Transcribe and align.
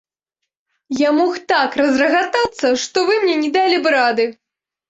Я 1.01 1.09
мог 1.17 1.37
так 1.53 1.77
разрагатацца, 1.81 2.67
што 2.85 3.07
вы 3.11 3.21
мне 3.27 3.37
не 3.45 3.55
далі 3.59 3.75
б 3.85 3.93
рады. 3.99 4.25